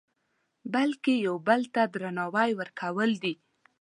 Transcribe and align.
بلکې 0.73 1.13
بل 1.47 1.61
ته 1.73 1.81
درناوی 1.93 2.49
ورکول 2.59 3.11
دي. 3.23 3.33